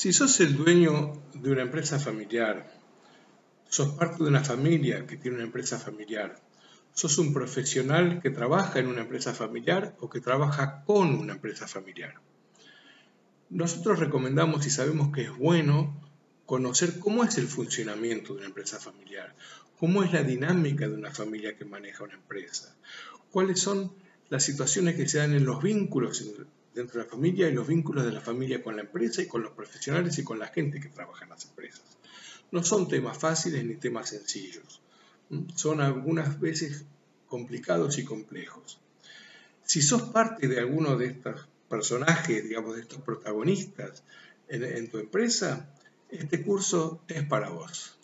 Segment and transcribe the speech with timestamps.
[0.00, 2.72] Si sos el dueño de una empresa familiar,
[3.68, 6.40] sos parte de una familia que tiene una empresa familiar,
[6.94, 11.68] sos un profesional que trabaja en una empresa familiar o que trabaja con una empresa
[11.68, 12.14] familiar.
[13.50, 15.94] Nosotros recomendamos y sabemos que es bueno
[16.46, 19.36] conocer cómo es el funcionamiento de una empresa familiar,
[19.78, 22.74] cómo es la dinámica de una familia que maneja una empresa,
[23.30, 23.92] cuáles son
[24.30, 26.24] las situaciones que se dan en los vínculos
[26.74, 29.42] dentro de la familia y los vínculos de la familia con la empresa y con
[29.42, 31.98] los profesionales y con la gente que trabaja en las empresas.
[32.50, 34.80] No son temas fáciles ni temas sencillos.
[35.54, 36.84] Son algunas veces
[37.26, 38.80] complicados y complejos.
[39.64, 44.02] Si sos parte de alguno de estos personajes, digamos, de estos protagonistas
[44.48, 45.72] en, en tu empresa,
[46.08, 47.99] este curso es para vos.